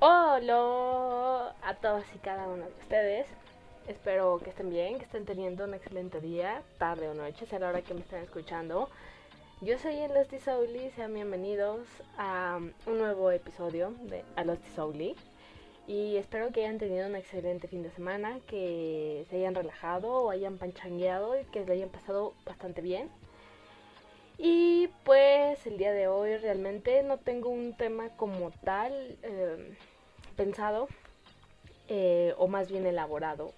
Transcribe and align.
Hola 0.00 1.56
a 1.60 1.74
todos 1.74 2.04
y 2.14 2.18
cada 2.18 2.46
uno 2.46 2.66
de 2.66 2.80
ustedes. 2.82 3.26
Espero 3.88 4.38
que 4.38 4.50
estén 4.50 4.70
bien, 4.70 4.96
que 4.96 5.04
estén 5.04 5.24
teniendo 5.24 5.64
un 5.64 5.74
excelente 5.74 6.20
día, 6.20 6.62
tarde 6.78 7.08
o 7.08 7.14
noche, 7.14 7.46
sea 7.46 7.58
la 7.58 7.70
hora 7.70 7.82
que 7.82 7.94
me 7.94 8.02
estén 8.02 8.22
escuchando. 8.22 8.88
Yo 9.60 9.76
soy 9.76 9.96
Elosti 9.96 10.38
Souli, 10.38 10.92
sean 10.92 11.14
bienvenidos 11.14 11.80
a 12.16 12.60
un 12.86 12.98
nuevo 12.98 13.32
episodio 13.32 13.92
de 14.02 14.24
Elosti 14.36 14.68
Souli. 14.76 15.16
Y 15.88 16.14
espero 16.14 16.52
que 16.52 16.60
hayan 16.60 16.78
tenido 16.78 17.08
un 17.08 17.16
excelente 17.16 17.66
fin 17.66 17.82
de 17.82 17.90
semana, 17.90 18.38
que 18.46 19.26
se 19.28 19.38
hayan 19.38 19.56
relajado 19.56 20.12
o 20.12 20.30
hayan 20.30 20.58
panchangueado 20.58 21.40
y 21.40 21.44
que 21.46 21.66
lo 21.66 21.72
hayan 21.72 21.88
pasado 21.88 22.34
bastante 22.46 22.82
bien. 22.82 23.10
Y 24.38 24.88
pues 25.02 25.66
el 25.66 25.78
día 25.78 25.92
de 25.92 26.06
hoy 26.06 26.36
realmente 26.36 27.02
no 27.02 27.18
tengo 27.18 27.48
un 27.48 27.76
tema 27.76 28.10
como 28.10 28.52
tal 28.52 29.18
eh, 29.24 29.76
pensado 30.38 30.88
eh, 31.88 32.32
o 32.38 32.48
más 32.48 32.70
bien 32.70 32.86
elaborado, 32.86 33.52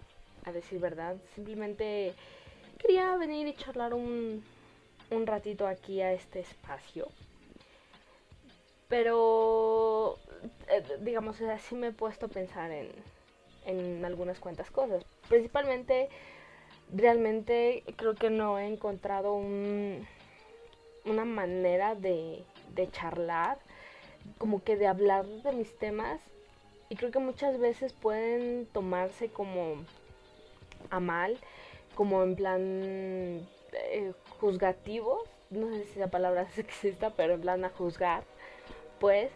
a 0.44 0.50
decir 0.50 0.80
verdad. 0.80 1.16
Simplemente 1.36 2.14
quería 2.78 3.16
venir 3.16 3.46
y 3.46 3.54
charlar 3.54 3.94
un, 3.94 4.42
un 5.10 5.26
ratito 5.26 5.68
aquí 5.68 6.00
a 6.00 6.12
este 6.12 6.40
espacio. 6.40 7.06
Pero, 8.88 10.18
eh, 10.68 10.82
digamos, 11.00 11.40
así 11.42 11.76
me 11.76 11.88
he 11.88 11.92
puesto 11.92 12.26
a 12.26 12.28
pensar 12.28 12.72
en, 12.72 12.88
en 13.66 14.04
algunas 14.04 14.40
cuantas 14.40 14.70
cosas. 14.70 15.04
Principalmente, 15.28 16.08
realmente 16.92 17.84
creo 17.96 18.14
que 18.14 18.30
no 18.30 18.58
he 18.58 18.66
encontrado 18.66 19.34
un 19.34 20.06
una 21.04 21.24
manera 21.24 21.94
de, 21.94 22.44
de 22.74 22.90
charlar, 22.90 23.58
como 24.38 24.62
que 24.62 24.76
de 24.76 24.86
hablar 24.86 25.26
de 25.26 25.52
mis 25.52 25.76
temas. 25.78 26.20
Y 26.90 26.96
creo 26.96 27.12
que 27.12 27.20
muchas 27.20 27.58
veces 27.58 27.92
pueden 27.92 28.66
tomarse 28.66 29.28
como 29.28 29.76
a 30.90 30.98
mal, 30.98 31.38
como 31.94 32.22
en 32.24 32.34
plan 32.34 33.48
eh, 33.72 34.12
juzgativo, 34.40 35.22
no 35.50 35.68
sé 35.70 35.84
si 35.84 36.00
la 36.00 36.08
palabra 36.08 36.42
es 36.50 36.58
exista, 36.58 37.10
pero 37.10 37.34
en 37.34 37.40
plan 37.40 37.64
a 37.64 37.70
juzgar, 37.70 38.24
pues. 38.98 39.30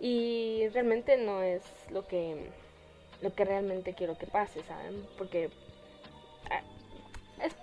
Y 0.00 0.68
realmente 0.72 1.16
no 1.18 1.42
es 1.42 1.62
lo 1.90 2.06
que 2.06 2.50
lo 3.22 3.34
que 3.34 3.44
realmente 3.44 3.94
quiero 3.94 4.18
que 4.18 4.26
pase, 4.26 4.62
¿saben? 4.64 5.06
Porque 5.16 5.50
ah, 6.50 6.62
es, 7.42 7.54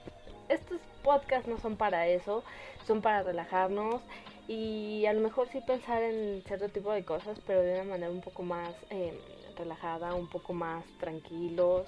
estos 0.49 0.79
podcasts 1.03 1.47
no 1.47 1.57
son 1.57 1.75
para 1.75 2.07
eso, 2.07 2.43
son 2.85 3.01
para 3.01 3.23
relajarnos 3.23 4.01
y 4.47 5.05
a 5.05 5.13
lo 5.13 5.21
mejor 5.21 5.47
sí 5.49 5.61
pensar 5.61 6.03
en 6.03 6.43
cierto 6.45 6.69
tipo 6.69 6.91
de 6.91 7.05
cosas, 7.05 7.39
pero 7.45 7.61
de 7.61 7.75
una 7.75 7.83
manera 7.85 8.11
un 8.11 8.21
poco 8.21 8.43
más 8.43 8.75
eh, 8.89 9.13
relajada, 9.55 10.13
un 10.15 10.27
poco 10.27 10.53
más 10.53 10.85
tranquilos, 10.99 11.87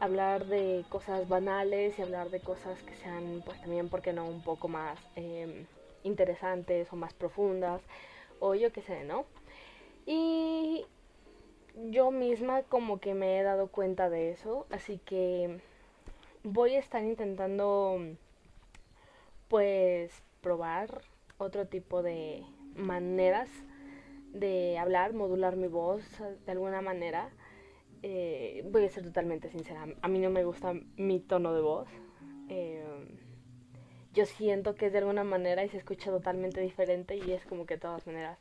hablar 0.00 0.46
de 0.46 0.84
cosas 0.88 1.28
banales 1.28 1.98
y 1.98 2.02
hablar 2.02 2.30
de 2.30 2.40
cosas 2.40 2.82
que 2.82 2.94
sean 2.94 3.42
pues 3.44 3.60
también, 3.60 3.88
porque 3.88 4.12
no?, 4.12 4.26
un 4.26 4.42
poco 4.42 4.68
más 4.68 4.98
eh, 5.16 5.64
interesantes 6.02 6.92
o 6.92 6.96
más 6.96 7.14
profundas 7.14 7.82
o 8.40 8.54
yo 8.54 8.72
qué 8.72 8.82
sé, 8.82 9.04
¿no? 9.04 9.24
Y 10.04 10.84
yo 11.90 12.10
misma 12.10 12.62
como 12.62 13.00
que 13.00 13.14
me 13.14 13.38
he 13.38 13.42
dado 13.42 13.68
cuenta 13.68 14.08
de 14.10 14.30
eso, 14.30 14.66
así 14.70 15.00
que 15.04 15.60
voy 16.44 16.74
a 16.74 16.78
estar 16.78 17.02
intentando 17.04 17.98
pues 19.48 20.22
probar 20.40 21.02
otro 21.38 21.66
tipo 21.66 22.02
de 22.02 22.44
maneras 22.74 23.48
de 24.32 24.78
hablar, 24.78 25.14
modular 25.14 25.56
mi 25.56 25.68
voz 25.68 26.02
de 26.44 26.52
alguna 26.52 26.80
manera. 26.80 27.30
Eh, 28.02 28.64
voy 28.70 28.84
a 28.84 28.90
ser 28.90 29.04
totalmente 29.04 29.50
sincera, 29.50 29.86
a 30.00 30.08
mí 30.08 30.18
no 30.18 30.30
me 30.30 30.44
gusta 30.44 30.74
mi 30.96 31.20
tono 31.20 31.54
de 31.54 31.60
voz. 31.60 31.88
Eh, 32.48 32.84
yo 34.12 34.24
siento 34.24 34.74
que 34.74 34.86
es 34.86 34.92
de 34.92 34.98
alguna 34.98 35.24
manera 35.24 35.64
y 35.64 35.68
se 35.68 35.76
escucha 35.76 36.10
totalmente 36.10 36.60
diferente 36.60 37.16
y 37.16 37.32
es 37.32 37.44
como 37.44 37.66
que 37.66 37.74
de 37.74 37.80
todas 37.80 38.06
maneras 38.06 38.38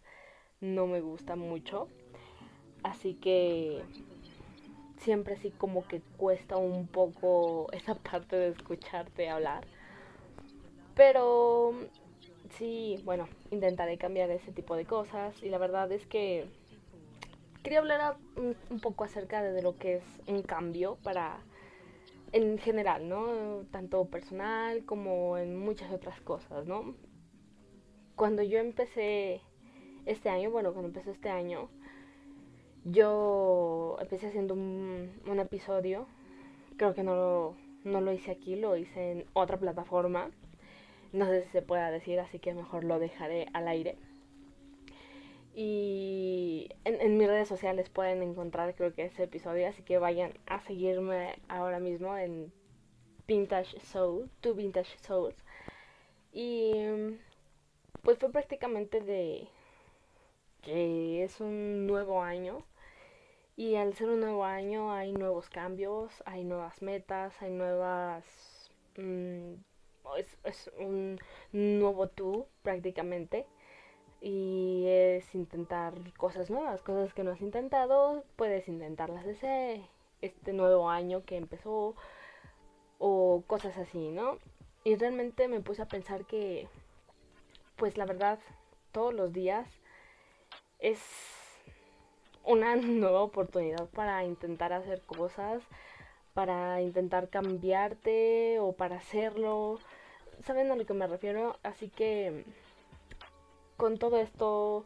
no 0.62 0.88
me 0.88 1.02
gusta 1.02 1.36
mucho. 1.36 1.90
Así 2.84 3.16
que 3.16 3.82
siempre 4.98 5.38
sí 5.38 5.52
como 5.52 5.88
que 5.88 6.02
cuesta 6.18 6.58
un 6.58 6.88
poco 6.88 7.68
esa 7.74 7.96
parte 7.96 8.36
de 8.36 8.50
escucharte 8.50 9.30
hablar. 9.30 9.66
Pero 10.96 11.74
sí, 12.58 13.02
bueno, 13.04 13.28
intentaré 13.52 13.98
cambiar 13.98 14.30
ese 14.32 14.52
tipo 14.52 14.76
de 14.76 14.86
cosas 14.86 15.42
y 15.44 15.50
la 15.50 15.58
verdad 15.58 15.92
es 15.92 16.06
que 16.06 16.46
quería 17.64 17.80
hablar 17.80 18.18
un, 18.36 18.80
poco 18.80 19.04
acerca 19.04 19.42
de 19.42 19.62
lo 19.62 19.78
que 19.78 19.96
es 19.96 20.04
un 20.28 20.42
cambio 20.42 20.98
para 21.04 21.40
en 22.32 22.58
general, 22.58 23.08
¿no? 23.08 23.66
Tanto 23.72 24.06
personal 24.06 24.86
como 24.86 25.38
en 25.38 25.58
muchas 25.58 25.92
otras 25.92 26.20
cosas, 26.22 26.66
¿no? 26.66 26.96
Cuando 28.16 28.44
yo 28.44 28.60
empecé 28.60 29.42
este 30.06 30.30
año, 30.30 30.52
bueno, 30.52 30.72
cuando 30.74 30.90
empezó 30.90 31.12
este 31.12 31.30
año, 31.30 31.70
yo 32.84 33.98
empecé 34.00 34.28
haciendo 34.28 34.54
un, 34.54 35.22
un 35.28 35.40
episodio, 35.40 36.08
creo 36.78 36.94
que 36.94 37.04
no 37.04 37.56
no 37.86 38.02
lo 38.02 38.12
hice 38.12 38.32
aquí, 38.32 38.56
lo 38.56 38.76
hice 38.76 39.12
en 39.12 39.26
otra 39.34 39.58
plataforma 39.58 40.32
no 41.16 41.26
sé 41.28 41.44
si 41.44 41.50
se 41.50 41.62
pueda 41.62 41.92
decir, 41.92 42.20
así 42.20 42.40
que 42.40 42.54
mejor 42.54 42.84
lo 42.84 43.00
dejaré 43.00 43.48
al 43.54 43.68
aire. 43.68 43.98
Y 45.56 46.70
en, 46.84 47.18
mis 47.18 47.28
redes 47.28 47.48
sociales 47.48 47.90
pueden 47.90 48.22
encontrar 48.22 48.76
creo 48.76 48.94
que 48.94 49.06
ese 49.06 49.24
episodio, 49.24 49.68
así 49.68 49.84
que 49.84 49.98
vayan 49.98 50.34
a 50.48 50.60
seguirme 50.62 51.40
ahora 51.48 51.80
mismo 51.80 52.18
en 52.18 52.52
Vintage 53.28 53.80
Soul, 53.80 54.30
tu 54.42 54.54
Vintage 54.54 54.98
Souls. 55.00 55.36
Y 56.34 56.74
pues 58.04 58.20
fue 58.20 58.30
prácticamente 58.32 59.00
de 59.02 59.48
que 60.62 61.24
es 61.24 61.40
un 61.40 61.88
nuevo 61.88 62.22
año. 62.22 62.66
Y 63.56 63.76
al 63.76 63.94
ser 63.94 64.10
un 64.10 64.20
nuevo 64.20 64.44
año 64.44 64.92
hay 64.92 65.14
nuevos 65.14 65.50
cambios, 65.50 66.12
hay 66.26 66.44
nuevas 66.44 66.82
metas, 66.82 67.34
hay 67.42 67.52
nuevas... 67.52 68.26
Mm, 68.98 69.54
es, 70.18 70.72
un 70.78 71.20
nuevo 71.52 72.08
tú 72.08 72.48
prácticamente 72.62 73.46
y 74.22 74.86
es 74.88 75.36
intentar 75.36 75.94
cosas 76.18 76.50
nuevas, 76.50 76.82
cosas 76.82 77.14
que 77.14 77.24
no 77.24 77.32
has 77.32 77.42
intentado, 77.42 78.24
puedes 78.36 78.68
intentarlas 78.68 79.26
desde 79.26 79.88
este 80.22 80.54
nuevo 80.54 80.90
año 80.90 81.24
que 81.26 81.38
empezó 81.38 81.96
o 82.98 83.44
cosas 83.48 83.78
así, 83.78 84.12
¿no? 84.12 84.40
Y 84.84 84.96
realmente 84.96 85.48
me 85.48 85.62
puse 85.62 85.82
a 85.82 85.88
pensar 85.88 86.26
que, 86.26 86.68
pues 87.76 87.98
la 87.98 88.06
verdad, 88.06 88.40
todos 88.92 89.14
los 89.14 89.34
días 89.34 89.68
es 90.80 91.00
una 92.44 92.76
nueva 92.76 93.22
oportunidad 93.22 93.88
para 93.90 94.24
intentar 94.24 94.74
hacer 94.74 95.02
cosas, 95.02 95.62
para 96.36 96.82
intentar 96.82 97.30
cambiarte 97.30 98.60
o 98.60 98.74
para 98.74 98.98
hacerlo. 98.98 99.80
¿Saben 100.44 100.70
a 100.70 100.76
lo 100.76 100.86
que 100.86 100.94
me 100.94 101.08
refiero? 101.08 101.58
Así 101.64 101.90
que 101.90 102.44
con 103.78 103.98
todo 103.98 104.20
esto 104.20 104.86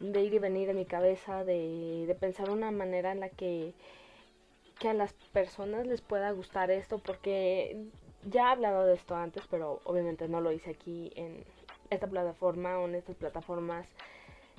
de 0.00 0.22
ir 0.22 0.34
y 0.34 0.40
venir 0.40 0.68
en 0.68 0.76
mi 0.76 0.86
cabeza, 0.86 1.44
de, 1.44 2.04
de 2.06 2.14
pensar 2.16 2.50
una 2.50 2.72
manera 2.72 3.12
en 3.12 3.20
la 3.20 3.28
que, 3.28 3.74
que 4.80 4.88
a 4.88 4.94
las 4.94 5.12
personas 5.32 5.86
les 5.86 6.00
pueda 6.00 6.32
gustar 6.32 6.72
esto, 6.72 6.98
porque 6.98 7.86
ya 8.24 8.48
he 8.48 8.52
hablado 8.52 8.84
de 8.84 8.94
esto 8.94 9.14
antes, 9.14 9.44
pero 9.48 9.80
obviamente 9.84 10.26
no 10.26 10.40
lo 10.40 10.50
hice 10.50 10.70
aquí 10.70 11.12
en 11.14 11.44
esta 11.90 12.08
plataforma 12.08 12.76
o 12.80 12.88
en 12.88 12.96
estas 12.96 13.14
plataformas 13.14 13.86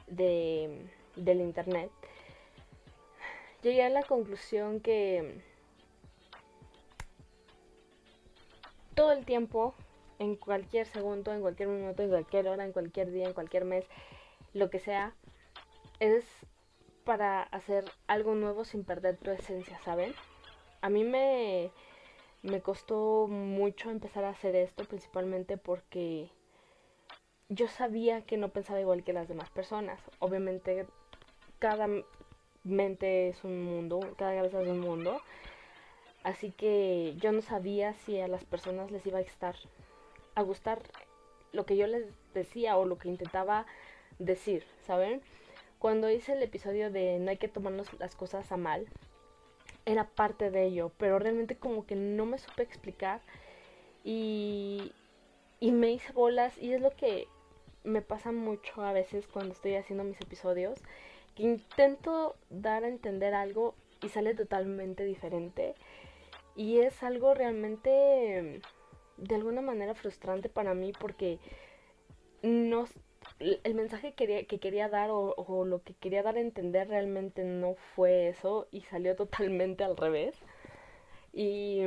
de, 0.08 0.86
del 1.18 1.42
internet. 1.42 1.92
Llegué 3.62 3.84
a 3.84 3.90
la 3.90 4.04
conclusión 4.04 4.80
que 4.80 5.42
todo 9.00 9.14
el 9.14 9.24
tiempo, 9.24 9.76
en 10.20 10.36
cualquier 10.36 10.86
segundo, 10.86 11.34
en 11.34 11.40
cualquier 11.40 11.70
minuto, 11.70 12.04
en 12.04 12.10
cualquier 12.10 12.50
hora, 12.50 12.66
en 12.66 12.74
cualquier 12.74 13.12
día, 13.12 13.28
en 13.28 13.34
cualquier 13.34 13.64
mes, 13.64 13.86
lo 14.52 14.70
que 14.70 14.80
sea, 14.80 15.16
es 16.02 16.26
para 17.06 17.44
hacer 17.44 17.86
algo 18.08 18.36
nuevo 18.36 18.66
sin 18.66 18.84
perder 18.84 19.16
tu 19.16 19.32
esencia, 19.32 19.80
¿saben? 19.86 20.14
A 20.82 20.90
mí 20.90 21.06
me, 21.06 21.72
me 22.42 22.60
costó 22.60 23.28
mucho 23.30 23.90
empezar 23.90 24.26
a 24.26 24.32
hacer 24.32 24.54
esto, 24.58 24.84
principalmente 24.84 25.56
porque 25.56 26.30
yo 27.48 27.70
sabía 27.70 28.24
que 28.24 28.36
no 28.36 28.50
pensaba 28.50 28.82
igual 28.82 29.06
que 29.06 29.14
las 29.14 29.30
demás 29.30 29.50
personas. 29.50 30.02
Obviamente, 30.20 30.88
cada 31.60 31.88
mente 32.66 33.30
es 33.30 33.46
un 33.46 33.64
mundo, 33.64 34.02
cada 34.18 34.36
cabeza 34.36 34.62
es 34.62 34.68
un 34.68 34.82
mundo. 34.82 35.22
Así 36.24 36.52
que 36.52 37.16
yo 37.18 37.32
no 37.32 37.42
sabía 37.42 37.94
si 37.94 38.20
a 38.20 38.28
las 38.28 38.44
personas 38.46 38.92
les 38.92 39.06
iba 39.06 39.20
a 39.20 39.22
estar 39.22 39.56
a 40.36 40.42
gustar 40.42 40.82
lo 41.52 41.66
que 41.66 41.78
yo 41.78 41.88
les 41.88 42.06
decía 42.34 42.78
o 42.78 42.86
lo 42.86 42.98
que 42.98 43.10
intentaba 43.10 43.66
decir, 44.20 44.64
¿saben? 44.86 45.22
cuando 45.80 46.10
hice 46.10 46.34
el 46.34 46.44
episodio 46.44 46.92
de 46.92 47.18
no 47.20 47.32
hay 47.32 47.38
que 47.38 47.48
tomarnos 47.48 47.88
las 48.00 48.16
cosas 48.16 48.52
a 48.52 48.58
mal, 48.58 48.86
era 49.86 50.08
parte 50.10 50.52
de 50.52 50.66
ello, 50.66 50.92
pero 50.98 51.18
realmente 51.18 51.56
como 51.56 51.86
que 51.86 51.96
no 51.96 52.26
me 52.26 52.38
supe 52.38 52.64
explicar 52.64 53.22
y, 54.04 54.92
y 55.60 55.72
me 55.72 55.92
hice 55.92 56.12
bolas 56.12 56.58
y 56.58 56.74
es 56.74 56.82
lo 56.82 56.92
que 56.92 57.28
me 57.86 58.02
pasa 58.02 58.34
mucho 58.34 58.82
a 58.82 58.92
veces 58.92 59.26
cuando 59.26 59.54
estoy 59.54 59.76
haciendo 59.76 60.04
mis 60.04 60.20
episodios, 60.20 60.80
que 61.34 61.44
intento 61.44 62.36
dar 62.50 62.84
a 62.84 62.90
entender 62.90 63.34
algo 63.34 63.74
y 64.02 64.10
sale 64.10 64.36
totalmente 64.36 65.06
diferente 65.06 65.76
y 66.56 66.80
es 66.80 67.04
algo 67.04 67.34
realmente 67.34 68.62
de 69.18 69.36
alguna 69.36 69.62
manera 69.62 69.96
frustrante 69.96 70.50
para 70.50 70.74
mí 70.74 70.94
porque 71.00 71.40
no 72.42 72.86
el 73.40 73.76
mensaje 73.76 74.14
que 74.14 74.60
quería 74.60 74.90
dar 74.90 75.12
o, 75.12 75.34
o, 75.36 75.66
lo 75.66 75.82
que 75.84 75.94
quería 75.94 76.24
dar 76.24 76.36
a 76.36 76.42
entender 76.42 76.88
realmente 76.88 77.44
no 77.44 77.76
fue 77.96 78.30
eso 78.30 78.68
y 78.72 78.82
salió 78.82 79.16
totalmente 79.16 79.84
al 79.84 79.98
revés. 79.98 80.36
Y 81.32 81.82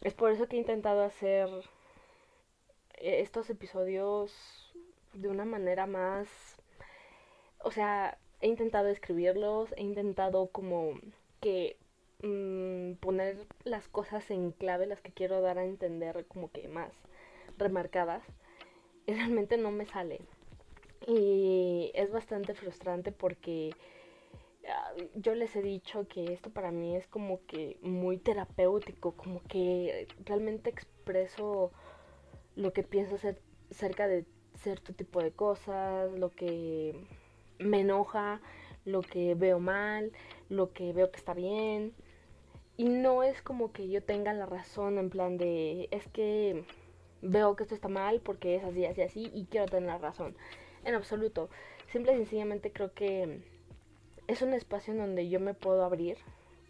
es 0.00 0.14
por 0.14 0.32
eso 0.32 0.48
que 0.48 0.56
he 0.56 0.58
intentado 0.58 1.02
hacer 1.02 1.48
estos 2.94 3.48
episodios 3.50 4.72
de 5.12 5.28
una 5.28 5.44
manera 5.44 5.86
más... 5.86 6.28
O 7.60 7.70
sea, 7.70 8.18
he 8.40 8.48
intentado 8.48 8.88
escribirlos, 8.88 9.72
he 9.76 9.82
intentado 9.82 10.48
como 10.48 10.94
que 11.40 11.76
mmm, 12.22 12.94
poner 12.94 13.46
las 13.64 13.88
cosas 13.88 14.30
en 14.30 14.52
clave, 14.52 14.86
las 14.86 15.00
que 15.00 15.12
quiero 15.12 15.40
dar 15.40 15.58
a 15.58 15.64
entender 15.64 16.26
como 16.26 16.50
que 16.50 16.68
más 16.68 16.92
remarcadas. 17.58 18.22
Y 19.06 19.12
realmente 19.14 19.56
no 19.56 19.70
me 19.70 19.86
sale. 19.86 20.20
Y 21.06 21.90
es 21.94 22.10
bastante 22.10 22.54
frustrante 22.54 23.12
porque 23.12 23.74
ah, 24.68 24.92
yo 25.14 25.34
les 25.34 25.54
he 25.56 25.62
dicho 25.62 26.06
que 26.08 26.32
esto 26.32 26.50
para 26.50 26.70
mí 26.70 26.96
es 26.96 27.06
como 27.06 27.40
que 27.46 27.78
muy 27.82 28.18
terapéutico, 28.18 29.12
como 29.12 29.42
que 29.44 30.08
realmente 30.24 30.70
expreso 30.70 31.72
lo 32.56 32.72
que 32.72 32.82
pienso 32.82 33.14
hacer 33.14 33.40
cerca 33.70 34.08
de 34.08 34.26
cierto 34.56 34.92
tipo 34.92 35.22
de 35.22 35.30
cosas, 35.30 36.12
lo 36.18 36.30
que 36.30 37.06
me 37.58 37.80
enoja, 37.80 38.40
lo 38.84 39.02
que 39.02 39.34
veo 39.34 39.60
mal, 39.60 40.12
lo 40.48 40.72
que 40.72 40.92
veo 40.92 41.10
que 41.10 41.18
está 41.18 41.34
bien. 41.34 41.94
Y 42.78 42.84
no 42.84 43.24
es 43.24 43.42
como 43.42 43.72
que 43.72 43.88
yo 43.88 44.04
tenga 44.04 44.32
la 44.32 44.46
razón 44.46 44.98
en 44.98 45.10
plan 45.10 45.36
de, 45.36 45.88
es 45.90 46.06
que 46.06 46.64
veo 47.22 47.56
que 47.56 47.64
esto 47.64 47.74
está 47.74 47.88
mal 47.88 48.20
porque 48.20 48.54
es 48.54 48.62
así, 48.62 48.86
así, 48.86 49.02
así 49.02 49.30
y 49.34 49.46
quiero 49.46 49.66
tener 49.66 49.88
la 49.88 49.98
razón. 49.98 50.36
En 50.84 50.94
absoluto. 50.94 51.50
Simple 51.90 52.12
y 52.12 52.16
sencillamente 52.18 52.72
creo 52.72 52.94
que 52.94 53.40
es 54.28 54.42
un 54.42 54.54
espacio 54.54 54.92
en 54.92 55.00
donde 55.00 55.28
yo 55.28 55.40
me 55.40 55.54
puedo 55.54 55.84
abrir, 55.84 56.18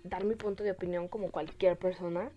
dar 0.02 0.25
mi 0.25 0.34
punto 0.34 0.64
de 0.64 0.70
opinión 0.70 1.08
como 1.08 1.31
cualquier 1.31 1.76
persona 1.76 2.32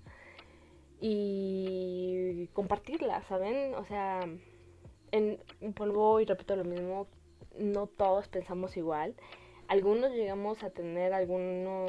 y 1.00 2.50
compartirla, 2.51 3.23
¿saben? 3.23 3.73
O 3.75 3.85
sea, 3.85 4.19
en 5.13 5.39
polvo 5.75 6.19
y 6.19 6.25
repito 6.25 6.57
lo 6.57 6.65
mismo, 6.65 7.07
no 7.57 7.88
todos 7.88 8.27
pensamos 8.27 8.75
igual. 8.75 9.15
Algunos 9.69 10.12
llegamos 10.12 10.62
a 10.63 10.71
tener 10.71 11.13
alguno 11.13 11.85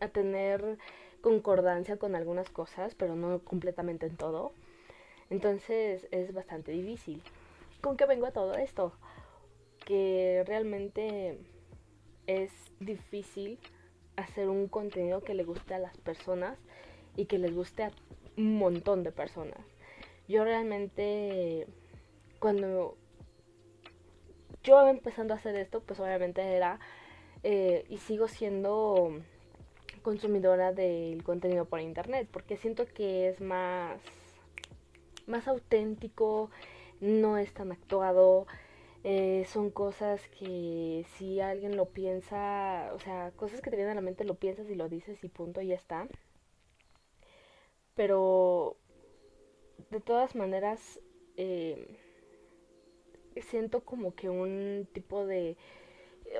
a, 0.00 0.08
tener 0.08 0.78
concordancia 1.20 1.96
con 1.96 2.14
algunas 2.14 2.50
cosas, 2.50 2.94
pero 2.94 3.16
no 3.16 3.40
completamente 3.40 4.06
en 4.06 4.16
todo. 4.16 4.52
Entonces 5.30 6.06
es 6.10 6.32
bastante 6.32 6.72
difícil. 6.72 7.22
¿Con 7.80 7.96
qué 7.96 8.06
vengo 8.06 8.26
a 8.26 8.32
todo 8.32 8.54
esto? 8.54 8.92
Que 9.84 10.44
realmente 10.46 11.38
es 12.26 12.52
difícil 12.80 13.58
hacer 14.16 14.48
un 14.48 14.68
contenido 14.68 15.22
que 15.22 15.34
le 15.34 15.44
guste 15.44 15.74
a 15.74 15.78
las 15.78 15.96
personas 15.98 16.58
y 17.16 17.26
que 17.26 17.38
les 17.38 17.54
guste 17.54 17.84
a 17.84 17.92
un 18.36 18.58
montón 18.58 19.02
de 19.02 19.12
personas. 19.12 19.64
Yo 20.28 20.44
realmente 20.44 21.66
cuando 22.38 22.96
yo 24.62 24.86
empezando 24.88 25.32
a 25.32 25.36
hacer 25.36 25.56
esto, 25.56 25.80
pues 25.80 26.00
obviamente 26.00 26.42
era 26.42 26.80
eh, 27.42 27.84
y 27.88 27.98
sigo 27.98 28.28
siendo 28.28 29.22
consumidora 30.06 30.72
del 30.72 31.24
contenido 31.24 31.64
por 31.64 31.80
internet, 31.80 32.28
porque 32.30 32.56
siento 32.56 32.86
que 32.86 33.28
es 33.28 33.40
más 33.40 34.00
más 35.26 35.48
auténtico, 35.48 36.48
no 37.00 37.38
es 37.38 37.52
tan 37.52 37.72
actuado, 37.72 38.46
eh, 39.02 39.44
son 39.48 39.70
cosas 39.70 40.20
que 40.28 41.04
si 41.16 41.40
alguien 41.40 41.76
lo 41.76 41.86
piensa, 41.86 42.92
o 42.94 43.00
sea, 43.00 43.32
cosas 43.34 43.60
que 43.60 43.70
te 43.70 43.74
vienen 43.74 43.94
a 43.94 44.00
la 44.00 44.00
mente 44.00 44.22
lo 44.22 44.36
piensas 44.36 44.70
y 44.70 44.76
lo 44.76 44.88
dices 44.88 45.24
y 45.24 45.28
punto, 45.28 45.60
y 45.60 45.66
ya 45.68 45.74
está. 45.74 46.06
Pero 47.96 48.76
de 49.90 50.00
todas 50.00 50.36
maneras, 50.36 51.00
eh, 51.36 51.98
siento 53.50 53.80
como 53.84 54.14
que 54.14 54.28
un 54.28 54.88
tipo 54.92 55.26
de... 55.26 55.56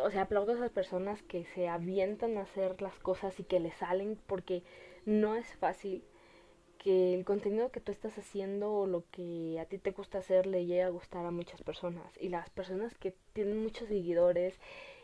O 0.02 0.10
sea, 0.10 0.22
aplaudo 0.22 0.52
a 0.52 0.56
esas 0.56 0.70
personas 0.70 1.22
que 1.22 1.44
se 1.44 1.68
avientan 1.68 2.36
a 2.36 2.42
hacer 2.42 2.80
las 2.82 2.98
cosas 2.98 3.38
y 3.40 3.44
que 3.44 3.60
le 3.60 3.72
salen 3.72 4.18
porque 4.26 4.62
no 5.04 5.34
es 5.36 5.46
fácil 5.56 6.02
que 6.78 7.14
el 7.14 7.24
contenido 7.24 7.72
que 7.72 7.80
tú 7.80 7.90
estás 7.90 8.16
haciendo 8.18 8.72
o 8.72 8.86
lo 8.86 9.04
que 9.10 9.58
a 9.60 9.64
ti 9.64 9.78
te 9.78 9.90
gusta 9.90 10.18
hacer 10.18 10.46
le 10.46 10.66
llegue 10.66 10.82
a 10.82 10.88
gustar 10.88 11.26
a 11.26 11.30
muchas 11.30 11.62
personas. 11.62 12.16
Y 12.20 12.28
las 12.28 12.50
personas 12.50 12.94
que 12.96 13.14
tienen 13.32 13.62
muchos 13.62 13.88
seguidores 13.88 14.58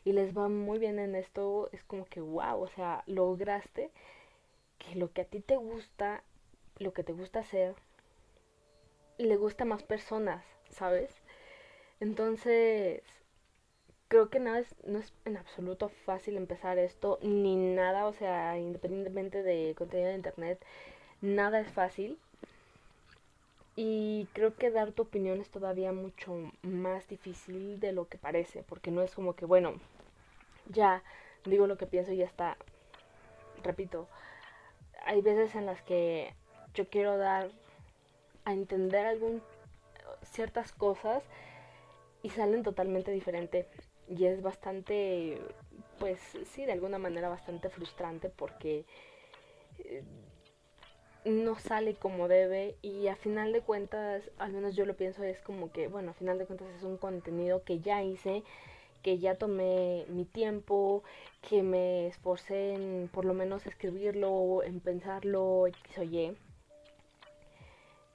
y 0.05 0.13
les 0.13 0.37
va 0.37 0.49
muy 0.49 0.79
bien 0.79 0.99
en 0.99 1.15
esto, 1.15 1.69
es 1.73 1.83
como 1.85 2.05
que, 2.05 2.21
wow, 2.21 2.61
o 2.61 2.69
sea, 2.69 3.05
lograste 3.07 3.91
que 4.79 4.97
lo 4.97 5.13
que 5.13 5.23
a 5.23 5.25
ti 5.25 5.41
te 5.41 5.57
gusta, 5.57 6.25
lo 6.79 6.93
que 6.93 7.05
te 7.05 7.13
gusta 7.13 7.41
hacer, 7.41 7.75
le 9.19 9.37
gusta 9.37 9.65
a 9.65 9.67
más 9.67 9.83
personas, 9.83 10.45
¿sabes? 10.71 11.23
Entonces, 12.01 13.03
creo 14.13 14.29
que 14.29 14.41
nada 14.41 14.59
es, 14.59 14.75
no 14.85 14.99
es 14.99 15.11
en 15.25 15.39
absoluto 15.39 15.89
fácil 15.89 16.37
empezar 16.37 16.77
esto, 16.77 17.19
ni 17.23 17.57
nada, 17.57 18.07
o 18.07 18.13
sea, 18.13 18.59
independientemente 18.59 19.43
de 19.43 19.75
contenido 19.75 20.11
de 20.11 20.17
internet, 20.17 20.63
nada 21.23 21.61
es 21.61 21.73
fácil. 21.73 22.19
Y 23.75 24.29
creo 24.35 24.55
que 24.55 24.71
dar 24.71 24.93
tu 24.93 25.01
opinión 25.01 25.41
es 25.41 25.49
todavía 25.49 25.93
mucho 25.93 26.53
más 26.61 27.09
difícil 27.09 27.81
de 27.81 27.93
lo 27.93 28.07
que 28.07 28.19
parece, 28.19 28.63
porque 28.65 28.91
no 28.91 29.01
es 29.01 29.15
como 29.15 29.35
que, 29.35 29.47
bueno, 29.47 29.77
ya 30.69 31.03
digo 31.47 31.67
lo 31.67 31.79
que 31.79 31.87
pienso 31.87 32.13
y 32.13 32.19
ya 32.19 32.27
está. 32.27 32.59
Repito, 33.65 34.09
hay 35.07 35.23
veces 35.23 35.55
en 35.55 35.65
las 35.65 35.81
que 35.81 36.35
yo 36.75 36.87
quiero 36.91 37.17
dar 37.17 37.51
a 38.45 38.53
entender 38.53 39.07
algún 39.07 39.43
ciertas 40.21 40.71
cosas 40.71 41.23
y 42.23 42.29
salen 42.29 42.63
totalmente 42.63 43.11
diferente 43.11 43.67
y 44.17 44.27
es 44.27 44.43
bastante 44.43 45.39
pues 45.99 46.19
sí 46.53 46.65
de 46.65 46.73
alguna 46.73 46.99
manera 46.99 47.29
bastante 47.29 47.69
frustrante 47.71 48.29
porque 48.29 48.85
eh, 49.79 50.03
no 51.25 51.59
sale 51.59 51.95
como 51.95 52.29
debe 52.29 52.77
y 52.83 53.07
a 53.09 53.17
final 53.17 53.53
de 53.53 53.61
cuentas, 53.61 54.25
al 54.39 54.53
menos 54.53 54.75
yo 54.75 54.85
lo 54.87 54.97
pienso, 54.97 55.23
es 55.23 55.41
como 55.41 55.71
que, 55.71 55.87
bueno, 55.89 56.11
a 56.11 56.15
final 56.15 56.39
de 56.39 56.47
cuentas 56.47 56.69
es 56.77 56.83
un 56.83 56.97
contenido 56.97 57.63
que 57.63 57.79
ya 57.79 58.03
hice, 58.03 58.43
que 59.03 59.19
ya 59.19 59.37
tomé 59.37 60.05
mi 60.09 60.25
tiempo, 60.25 61.03
que 61.49 61.63
me 61.63 62.09
esforcé 62.09 62.75
en 62.75 63.09
por 63.13 63.25
lo 63.25 63.35
menos 63.35 63.67
escribirlo, 63.67 64.63
en 64.65 64.81
pensarlo, 64.81 65.67
X 65.69 65.99
o 65.99 66.03
Y. 66.03 66.37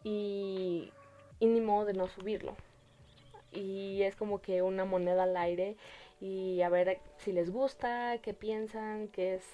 Y, 0.03 0.91
y 1.39 1.45
ni 1.45 1.61
modo 1.61 1.85
de 1.85 1.93
no 1.93 2.07
subirlo. 2.07 2.55
Y 3.51 4.03
es 4.03 4.15
como 4.15 4.41
que 4.41 4.61
una 4.61 4.85
moneda 4.85 5.23
al 5.23 5.37
aire 5.37 5.75
y 6.19 6.61
a 6.61 6.69
ver 6.69 6.99
si 7.17 7.31
les 7.31 7.51
gusta, 7.51 8.17
qué 8.21 8.33
piensan, 8.33 9.07
qué 9.09 9.35
es, 9.35 9.45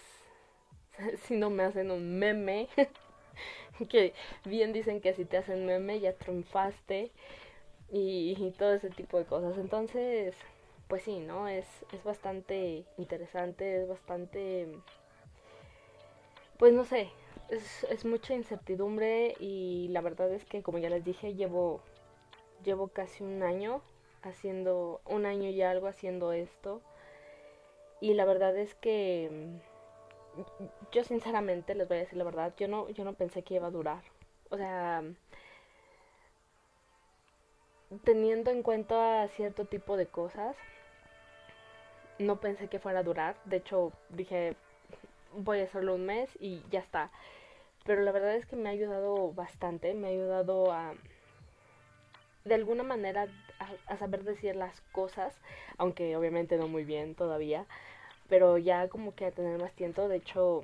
si 1.24 1.36
no 1.36 1.50
me 1.50 1.64
hacen 1.64 1.92
un 1.92 2.18
meme. 2.18 2.70
que 3.90 4.14
bien 4.46 4.74
dicen 4.74 5.02
que 5.02 5.14
si 5.14 5.26
te 5.26 5.38
hacen 5.38 5.66
meme 5.66 6.00
ya 6.00 6.14
triunfaste 6.14 7.12
y, 7.92 8.54
todo 8.58 8.74
ese 8.74 8.90
tipo 8.90 9.18
de 9.18 9.26
cosas. 9.26 9.58
Entonces, 9.58 10.36
pues 10.88 11.04
sí, 11.04 11.20
¿no? 11.20 11.48
Es, 11.48 11.68
es 11.92 12.04
bastante 12.04 12.86
interesante, 12.98 13.82
es 13.82 13.88
bastante... 13.88 14.68
Pues 16.58 16.74
no 16.74 16.86
sé, 16.86 17.10
es, 17.50 17.84
es 17.90 18.06
mucha 18.06 18.34
incertidumbre 18.34 19.36
y 19.40 19.90
la 19.90 20.02
verdad 20.02 20.32
es 20.32 20.46
que 20.46 20.64
como 20.64 20.78
ya 20.78 20.90
les 20.90 21.04
dije, 21.04 21.34
llevo, 21.34 21.82
llevo 22.64 22.88
casi 22.88 23.24
un 23.24 23.44
año 23.44 23.82
haciendo, 24.24 25.02
un 25.06 25.26
año 25.26 25.50
y 25.50 25.62
algo 25.62 25.88
haciendo 25.88 26.34
esto. 26.34 26.82
Y 28.02 28.14
la 28.14 28.26
verdad 28.26 28.58
es 28.58 28.76
que 28.76 29.60
yo 30.92 31.04
sinceramente 31.04 31.76
les 31.76 31.88
voy 31.88 31.98
a 31.98 32.02
decir 32.02 32.18
la 32.18 32.24
verdad, 32.24 32.54
yo 32.58 32.68
no, 32.68 32.90
yo 32.90 33.04
no 33.04 33.14
pensé 33.14 33.44
que 33.44 33.56
iba 33.56 33.68
a 33.68 33.72
durar. 33.72 34.04
O 34.50 34.58
sea, 34.58 35.04
teniendo 38.04 38.52
en 38.52 38.64
cuenta 38.64 39.28
cierto 39.30 39.66
tipo 39.66 39.98
de 39.98 40.08
cosas, 40.08 40.56
no 42.20 42.40
pensé 42.40 42.68
que 42.68 42.80
fuera 42.80 43.00
a 43.00 43.04
durar. 43.04 43.36
De 43.46 43.58
hecho, 43.58 43.92
dije, 44.10 44.56
voy 45.34 45.60
a 45.60 45.64
hacerlo 45.64 45.96
un 45.96 46.06
mes 46.06 46.30
y 46.40 46.64
ya 46.70 46.80
está. 46.80 47.12
Pero 47.86 48.02
la 48.02 48.12
verdad 48.12 48.36
es 48.36 48.46
que 48.46 48.56
me 48.56 48.70
ha 48.70 48.72
ayudado 48.72 49.34
bastante, 49.34 49.94
me 49.94 50.08
ha 50.08 50.12
ayudado 50.12 50.72
a, 50.72 50.94
de 52.46 52.56
alguna 52.56 52.84
manera, 52.84 53.28
a, 53.88 53.98
saber 53.98 54.24
decir 54.24 54.56
las 54.56 54.82
cosas, 54.92 55.34
aunque 55.78 56.16
obviamente 56.18 56.58
no 56.58 56.68
muy 56.68 56.84
bien 56.84 57.16
todavía, 57.16 57.66
pero 58.28 58.58
ya 58.58 58.90
como 58.90 59.16
que 59.16 59.26
a 59.26 59.32
tener 59.32 59.60
más 59.62 59.74
tiempo. 59.74 60.08
De 60.08 60.18
hecho, 60.18 60.64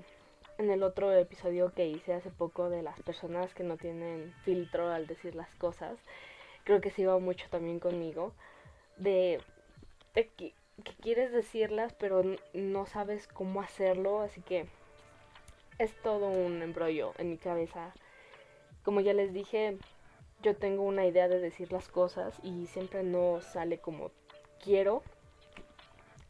en 0.57 0.69
el 0.69 0.83
otro 0.83 1.13
episodio 1.13 1.73
que 1.73 1.87
hice 1.87 2.13
hace 2.13 2.29
poco 2.29 2.69
de 2.69 2.83
las 2.83 3.01
personas 3.01 3.53
que 3.53 3.63
no 3.63 3.77
tienen 3.77 4.33
filtro 4.43 4.89
al 4.89 5.07
decir 5.07 5.35
las 5.35 5.53
cosas, 5.55 5.97
creo 6.63 6.81
que 6.81 6.91
se 6.91 7.03
iba 7.03 7.17
mucho 7.19 7.47
también 7.49 7.79
conmigo, 7.79 8.33
de, 8.97 9.39
que, 10.13 10.53
quieres 11.01 11.31
decirlas 11.31 11.93
pero 11.93 12.23
no 12.53 12.85
sabes 12.85 13.27
cómo 13.27 13.61
hacerlo, 13.61 14.21
así 14.21 14.41
que 14.41 14.65
es 15.77 15.93
todo 16.03 16.27
un 16.27 16.61
embrollo 16.61 17.13
en 17.17 17.29
mi 17.29 17.37
cabeza. 17.37 17.93
Como 18.83 18.99
ya 19.01 19.13
les 19.13 19.33
dije, 19.33 19.77
yo 20.41 20.55
tengo 20.55 20.83
una 20.83 21.05
idea 21.05 21.27
de 21.27 21.39
decir 21.39 21.71
las 21.71 21.87
cosas 21.87 22.39
y 22.43 22.67
siempre 22.67 23.03
no 23.03 23.41
sale 23.41 23.79
como 23.79 24.11
quiero 24.63 25.03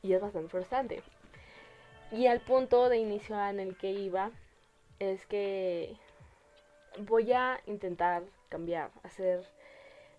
y 0.01 0.13
es 0.13 0.21
bastante 0.21 0.49
frustrante. 0.49 1.03
Y 2.11 2.27
al 2.27 2.41
punto 2.41 2.89
de 2.89 2.97
inicio 2.97 3.39
en 3.47 3.59
el 3.59 3.77
que 3.77 3.91
iba 3.91 4.31
es 4.97 5.25
que 5.27 5.95
voy 6.97 7.31
a 7.33 7.61
intentar 7.67 8.23
cambiar, 8.49 8.91
hacer 9.03 9.47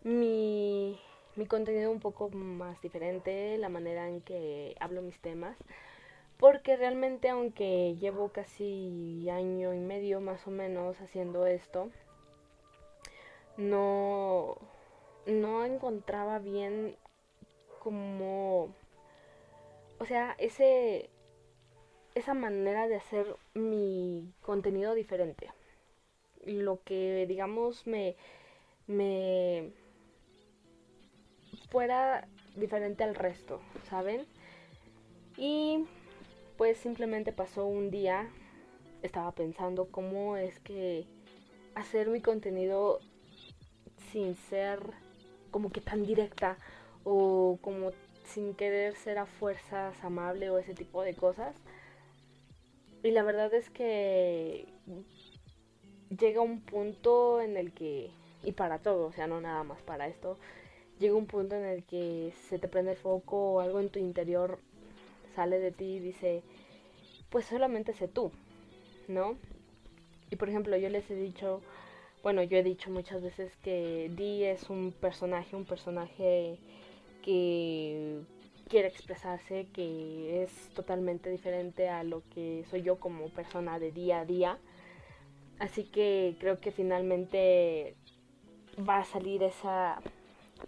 mi, 0.04 0.98
mi 1.34 1.46
contenido 1.46 1.90
un 1.90 2.00
poco 2.00 2.30
más 2.30 2.80
diferente, 2.80 3.58
la 3.58 3.68
manera 3.68 4.08
en 4.08 4.20
que 4.20 4.76
hablo 4.78 5.02
mis 5.02 5.20
temas. 5.20 5.56
Porque 6.38 6.76
realmente 6.76 7.28
aunque 7.28 7.96
llevo 7.96 8.30
casi 8.30 9.28
año 9.28 9.74
y 9.74 9.78
medio 9.78 10.20
más 10.20 10.46
o 10.46 10.50
menos 10.50 10.98
haciendo 11.00 11.46
esto, 11.46 11.90
no, 13.60 14.56
no 15.26 15.64
encontraba 15.64 16.38
bien 16.38 16.96
como, 17.78 18.74
o 19.98 20.06
sea, 20.06 20.34
ese, 20.38 21.10
esa 22.14 22.34
manera 22.34 22.88
de 22.88 22.96
hacer 22.96 23.36
mi 23.54 24.32
contenido 24.40 24.94
diferente. 24.94 25.50
Lo 26.44 26.82
que, 26.82 27.26
digamos, 27.28 27.86
me, 27.86 28.16
me 28.86 29.72
fuera 31.68 32.26
diferente 32.56 33.04
al 33.04 33.14
resto, 33.14 33.60
¿saben? 33.88 34.26
Y 35.36 35.84
pues 36.56 36.78
simplemente 36.78 37.32
pasó 37.32 37.66
un 37.66 37.90
día, 37.90 38.30
estaba 39.02 39.32
pensando 39.32 39.90
cómo 39.90 40.36
es 40.36 40.58
que 40.60 41.06
hacer 41.74 42.08
mi 42.08 42.20
contenido 42.20 43.00
sin 44.12 44.34
ser 44.34 44.80
como 45.50 45.70
que 45.70 45.80
tan 45.80 46.04
directa 46.04 46.56
o 47.04 47.58
como 47.60 47.92
sin 48.24 48.54
querer 48.54 48.94
ser 48.96 49.18
a 49.18 49.26
fuerzas 49.26 49.94
amable 50.02 50.50
o 50.50 50.58
ese 50.58 50.74
tipo 50.74 51.02
de 51.02 51.14
cosas. 51.14 51.54
Y 53.02 53.10
la 53.12 53.22
verdad 53.22 53.52
es 53.54 53.70
que 53.70 54.66
llega 56.18 56.40
un 56.40 56.60
punto 56.60 57.40
en 57.40 57.56
el 57.56 57.72
que, 57.72 58.10
y 58.42 58.52
para 58.52 58.78
todo, 58.78 59.06
o 59.06 59.12
sea, 59.12 59.26
no 59.26 59.40
nada 59.40 59.64
más 59.64 59.82
para 59.82 60.06
esto, 60.06 60.38
llega 60.98 61.14
un 61.14 61.26
punto 61.26 61.56
en 61.56 61.64
el 61.64 61.84
que 61.84 62.32
se 62.48 62.58
te 62.58 62.68
prende 62.68 62.92
el 62.92 62.96
foco 62.98 63.54
o 63.54 63.60
algo 63.60 63.80
en 63.80 63.88
tu 63.88 63.98
interior 63.98 64.58
sale 65.34 65.58
de 65.58 65.72
ti 65.72 65.84
y 65.84 66.00
dice, 66.00 66.42
pues 67.30 67.46
solamente 67.46 67.94
sé 67.94 68.08
tú, 68.08 68.32
¿no? 69.08 69.36
Y 70.30 70.36
por 70.36 70.48
ejemplo, 70.48 70.76
yo 70.76 70.88
les 70.88 71.10
he 71.10 71.14
dicho 71.14 71.62
bueno, 72.22 72.42
yo 72.42 72.58
he 72.58 72.62
dicho 72.62 72.90
muchas 72.90 73.22
veces 73.22 73.56
que 73.62 74.10
Dee 74.14 74.50
es 74.50 74.68
un 74.68 74.92
personaje, 74.92 75.56
un 75.56 75.64
personaje 75.64 76.58
que 77.22 78.20
quiere 78.68 78.88
expresarse, 78.88 79.68
que 79.72 80.42
es 80.42 80.52
totalmente 80.74 81.30
diferente 81.30 81.88
a 81.88 82.04
lo 82.04 82.22
que 82.28 82.64
soy 82.70 82.82
yo 82.82 83.00
como 83.00 83.30
persona 83.30 83.78
de 83.78 83.90
día 83.90 84.20
a 84.20 84.24
día. 84.26 84.58
Así 85.58 85.84
que 85.84 86.36
creo 86.40 86.60
que 86.60 86.72
finalmente 86.72 87.96
va 88.86 88.98
a 88.98 89.04
salir 89.04 89.42
esa 89.42 90.00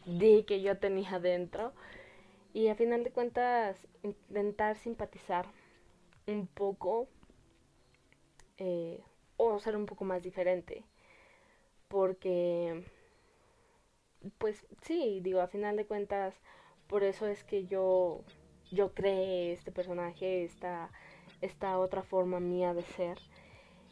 Dee 0.07 0.45
que 0.45 0.63
yo 0.63 0.79
tenía 0.79 1.19
dentro. 1.19 1.73
Y 2.55 2.69
a 2.69 2.75
final 2.75 3.05
de 3.05 3.11
cuentas, 3.11 3.77
intentar 4.03 4.77
simpatizar 4.77 5.47
un 6.27 6.47
poco 6.47 7.09
eh, 8.57 9.03
o 9.37 9.59
ser 9.59 9.77
un 9.77 9.87
poco 9.87 10.05
más 10.05 10.23
diferente 10.23 10.85
porque 11.93 12.83
pues 14.39 14.65
sí, 14.81 15.21
digo, 15.23 15.41
a 15.41 15.47
final 15.47 15.77
de 15.77 15.85
cuentas, 15.85 16.35
por 16.89 17.05
eso 17.05 17.27
es 17.27 17.45
que 17.45 17.67
yo 17.67 18.25
yo 18.71 18.95
creé 18.95 19.53
este 19.53 19.73
personaje, 19.73 20.45
esta 20.45 20.91
esta 21.43 21.79
otra 21.79 22.03
forma 22.03 22.41
mía 22.41 22.73
de 22.73 22.83
ser. 22.83 23.19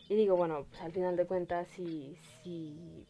Y 0.08 0.14
digo, 0.16 0.36
bueno, 0.36 0.64
pues 0.70 0.80
al 0.80 0.92
final 0.92 1.16
de 1.16 1.26
cuentas 1.26 1.68
si 1.68 2.16
si 2.42 3.06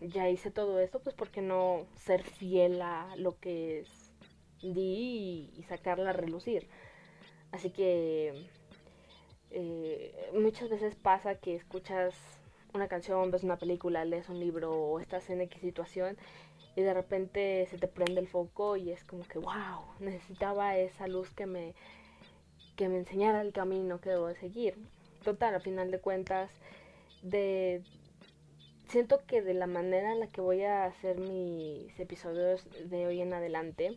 ya 0.00 0.28
hice 0.28 0.50
todo 0.50 0.80
esto, 0.80 1.00
pues 1.00 1.14
por 1.14 1.30
qué 1.30 1.40
no 1.40 1.86
ser 1.96 2.22
fiel 2.22 2.82
a 2.82 3.16
lo 3.16 3.38
que 3.40 3.80
es 3.80 4.12
di 4.62 5.50
y, 5.56 5.62
sacarla 5.62 6.10
a 6.10 6.12
relucir. 6.12 6.68
Así 7.52 7.70
que 7.70 8.50
eh, 9.50 10.30
muchas 10.34 10.68
veces 10.68 10.94
pasa 10.94 11.36
que 11.36 11.54
escuchas 11.56 12.14
una 12.74 12.88
canción, 12.88 13.30
ves 13.30 13.44
una 13.44 13.56
película, 13.56 14.04
lees 14.04 14.28
un 14.28 14.40
libro 14.40 14.72
o 14.72 15.00
estás 15.00 15.28
en 15.30 15.40
X 15.40 15.60
situación 15.60 16.16
y 16.74 16.82
de 16.82 16.92
repente 16.92 17.66
se 17.70 17.78
te 17.78 17.88
prende 17.88 18.20
el 18.20 18.28
foco 18.28 18.76
y 18.76 18.90
es 18.90 19.02
como 19.04 19.24
que, 19.24 19.38
wow, 19.38 19.82
necesitaba 19.98 20.76
esa 20.76 21.08
luz 21.08 21.30
que 21.30 21.46
me, 21.46 21.74
que 22.76 22.88
me 22.88 22.98
enseñara 22.98 23.40
el 23.40 23.52
camino 23.52 24.00
que 24.00 24.10
debo 24.10 24.26
de 24.26 24.36
seguir. 24.36 24.76
Total, 25.24 25.54
al 25.54 25.62
final 25.62 25.90
de 25.90 25.98
cuentas, 25.98 26.50
de 27.22 27.82
siento 28.88 29.24
que 29.26 29.42
de 29.42 29.54
la 29.54 29.66
manera 29.66 30.12
en 30.12 30.20
la 30.20 30.28
que 30.28 30.40
voy 30.40 30.62
a 30.62 30.84
hacer 30.84 31.18
mis 31.18 31.98
episodios 31.98 32.66
de 32.88 33.06
hoy 33.06 33.20
en 33.20 33.32
adelante, 33.32 33.96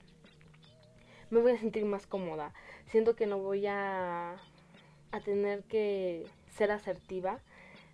me 1.29 1.41
voy 1.41 1.51
a 1.51 1.57
sentir 1.57 1.85
más 1.85 2.07
cómoda. 2.07 2.53
Siento 2.87 3.15
que 3.15 3.27
no 3.27 3.37
voy 3.39 3.67
a, 3.67 4.37
a 5.11 5.19
tener 5.19 5.63
que 5.63 6.25
ser 6.49 6.71
asertiva 6.71 7.39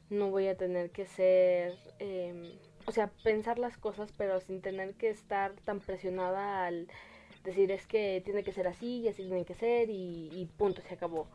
no 0.09 0.29
voy 0.29 0.47
a 0.47 0.55
tener 0.55 0.91
que 0.91 1.05
ser, 1.05 1.77
em, 1.99 2.51
o 2.85 2.91
sea, 2.91 3.07
pensar 3.23 3.59
las 3.59 3.77
cosas, 3.77 4.11
pero 4.17 4.39
sin 4.41 4.61
tener 4.61 4.93
que 4.95 5.09
estar 5.09 5.53
tan 5.65 5.79
presionada 5.79 6.65
al 6.65 6.87
decir 7.43 7.71
es 7.71 7.85
que 7.87 8.21
tiene 8.25 8.43
que 8.43 8.51
ser 8.51 8.67
así 8.67 8.99
y 8.99 9.07
así 9.07 9.23
tiene 9.23 9.45
que 9.45 9.53
ser 9.55 9.89
y, 9.89 10.49
punto, 10.57 10.81
se 10.81 10.93
acabó. 10.93 11.27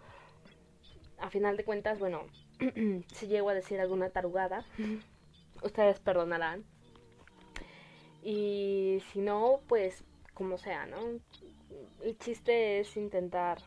A 1.18 1.30
final 1.30 1.56
de 1.56 1.64
cuentas, 1.64 1.98
bueno, 1.98 2.22
si 3.14 3.26
llego 3.26 3.48
a 3.48 3.54
decir 3.54 3.80
alguna 3.80 4.10
tarugada, 4.10 4.64
ustedes 5.62 6.00
perdonarán. 6.00 6.64
Y 8.22 9.02
si 9.12 9.20
no, 9.20 9.60
pues 9.66 10.04
como 10.34 10.58
sea, 10.58 10.86
¿no? 10.86 10.96
El 12.02 12.18
chiste 12.18 12.80
es 12.80 12.96
intentar 12.96 13.58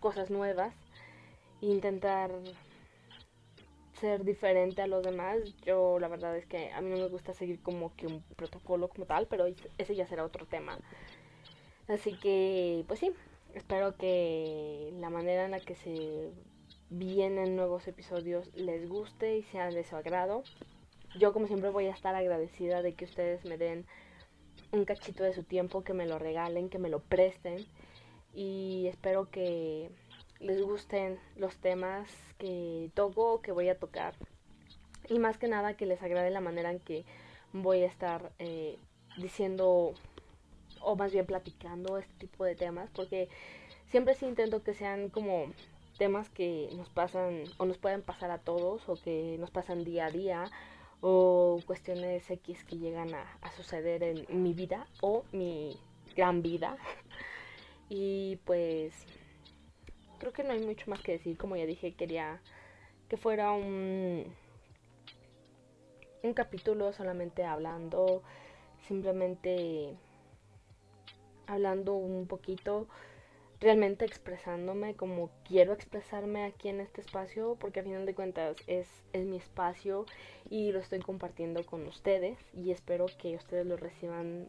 cosas 0.00 0.30
nuevas, 0.30 0.74
intentar 1.60 2.30
ser 4.02 4.24
diferente 4.24 4.82
a 4.82 4.86
los 4.88 5.02
demás. 5.02 5.38
Yo 5.64 5.98
la 6.00 6.08
verdad 6.08 6.36
es 6.36 6.44
que 6.44 6.72
a 6.72 6.80
mí 6.80 6.90
no 6.90 6.96
me 6.96 7.08
gusta 7.08 7.32
seguir 7.32 7.62
como 7.62 7.94
que 7.96 8.08
un 8.08 8.22
protocolo 8.36 8.88
como 8.88 9.06
tal, 9.06 9.26
pero 9.28 9.46
ese 9.78 9.94
ya 9.94 10.06
será 10.06 10.24
otro 10.24 10.44
tema. 10.44 10.78
Así 11.88 12.12
que, 12.18 12.84
pues 12.88 13.00
sí, 13.00 13.12
espero 13.54 13.96
que 13.96 14.92
la 15.00 15.08
manera 15.08 15.44
en 15.44 15.52
la 15.52 15.60
que 15.60 15.76
se 15.76 16.30
vienen 16.90 17.56
nuevos 17.56 17.86
episodios 17.86 18.50
les 18.54 18.88
guste 18.88 19.38
y 19.38 19.42
sea 19.44 19.70
de 19.70 19.84
su 19.84 19.94
agrado. 19.96 20.42
Yo 21.18 21.32
como 21.32 21.46
siempre 21.46 21.70
voy 21.70 21.86
a 21.86 21.92
estar 21.92 22.14
agradecida 22.14 22.82
de 22.82 22.94
que 22.94 23.04
ustedes 23.04 23.44
me 23.44 23.56
den 23.56 23.86
un 24.72 24.84
cachito 24.84 25.22
de 25.22 25.32
su 25.32 25.44
tiempo, 25.44 25.84
que 25.84 25.94
me 25.94 26.06
lo 26.06 26.18
regalen, 26.18 26.70
que 26.70 26.78
me 26.78 26.88
lo 26.88 27.00
presten. 27.00 27.64
Y 28.34 28.86
espero 28.88 29.30
que 29.30 29.90
les 30.42 30.60
gusten 30.60 31.18
los 31.36 31.56
temas 31.56 32.10
que 32.38 32.90
toco 32.94 33.40
que 33.40 33.52
voy 33.52 33.68
a 33.68 33.78
tocar. 33.78 34.14
Y 35.08 35.18
más 35.18 35.38
que 35.38 35.48
nada 35.48 35.76
que 35.76 35.86
les 35.86 36.02
agrade 36.02 36.30
la 36.30 36.40
manera 36.40 36.70
en 36.70 36.80
que 36.80 37.04
voy 37.52 37.82
a 37.82 37.86
estar 37.86 38.32
eh, 38.38 38.78
diciendo 39.16 39.94
o 40.80 40.96
más 40.96 41.12
bien 41.12 41.26
platicando 41.26 41.98
este 41.98 42.14
tipo 42.14 42.44
de 42.44 42.56
temas 42.56 42.90
porque 42.90 43.28
siempre 43.90 44.14
sí 44.14 44.26
intento 44.26 44.62
que 44.62 44.74
sean 44.74 45.10
como 45.10 45.52
temas 45.98 46.28
que 46.30 46.70
nos 46.76 46.88
pasan 46.88 47.44
o 47.58 47.66
nos 47.66 47.78
pueden 47.78 48.02
pasar 48.02 48.30
a 48.30 48.38
todos 48.38 48.88
o 48.88 48.96
que 48.96 49.36
nos 49.38 49.50
pasan 49.50 49.84
día 49.84 50.06
a 50.06 50.10
día 50.10 50.44
o 51.00 51.60
cuestiones 51.66 52.28
X 52.30 52.64
que 52.64 52.78
llegan 52.78 53.14
a 53.14 53.52
suceder 53.52 54.02
en 54.02 54.42
mi 54.42 54.54
vida 54.54 54.86
o 55.02 55.24
mi 55.32 55.78
gran 56.16 56.42
vida 56.42 56.76
Y 57.94 58.36
pues 58.46 58.94
creo 60.22 60.32
que 60.32 60.44
no 60.44 60.52
hay 60.52 60.60
mucho 60.60 60.88
más 60.88 61.02
que 61.02 61.12
decir. 61.12 61.36
Como 61.36 61.56
ya 61.56 61.66
dije, 61.66 61.94
quería 61.94 62.40
que 63.08 63.16
fuera 63.16 63.50
un, 63.50 64.24
un 66.22 66.32
capítulo 66.32 66.92
solamente 66.92 67.42
hablando, 67.42 68.22
simplemente 68.86 69.96
hablando 71.48 71.94
un 71.94 72.28
poquito, 72.28 72.86
realmente 73.60 74.04
expresándome 74.04 74.94
como 74.94 75.28
quiero 75.44 75.72
expresarme 75.72 76.44
aquí 76.44 76.68
en 76.68 76.80
este 76.80 77.00
espacio, 77.00 77.56
porque 77.58 77.80
a 77.80 77.82
final 77.82 78.06
de 78.06 78.14
cuentas 78.14 78.56
es, 78.68 78.88
es 79.12 79.26
mi 79.26 79.38
espacio 79.38 80.06
y 80.48 80.70
lo 80.70 80.78
estoy 80.78 81.00
compartiendo 81.00 81.66
con 81.66 81.84
ustedes 81.88 82.38
y 82.54 82.70
espero 82.70 83.06
que 83.18 83.34
ustedes 83.34 83.66
lo 83.66 83.76
reciban 83.76 84.48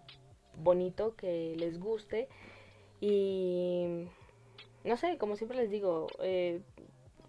bonito, 0.55 1.15
que 1.15 1.55
les 1.57 1.79
guste 1.79 2.27
y 3.01 4.07
no 4.83 4.97
sé, 4.97 5.17
como 5.17 5.35
siempre 5.35 5.57
les 5.57 5.69
digo, 5.69 6.07
eh, 6.21 6.61